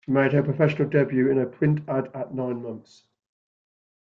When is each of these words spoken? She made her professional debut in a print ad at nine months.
She 0.03 0.09
made 0.09 0.33
her 0.33 0.41
professional 0.41 0.89
debut 0.89 1.29
in 1.29 1.37
a 1.37 1.45
print 1.45 1.87
ad 1.87 2.09
at 2.15 2.33
nine 2.33 2.63
months. 2.63 3.03